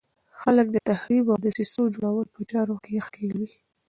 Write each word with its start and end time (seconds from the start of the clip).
خلک 0.41 0.67
د 0.71 0.77
تخریب 0.89 1.25
او 1.31 1.37
دسیسو 1.45 1.81
جوړولو 1.93 2.31
په 2.33 2.41
چارو 2.51 2.75
کې 2.83 3.03
ښکېل 3.05 3.31
وي. 3.39 3.51